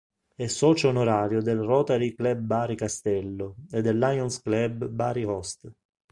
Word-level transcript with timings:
È 0.33 0.47
socio 0.47 0.87
onorario 0.87 1.43
del 1.43 1.59
Rotary 1.59 2.15
Club 2.15 2.39
Bari 2.39 2.75
Castello 2.75 3.57
e 3.69 3.83
del 3.83 3.99
Lions 3.99 4.41
Club 4.41 4.87
Bari 4.87 5.23
Host. 5.25 5.71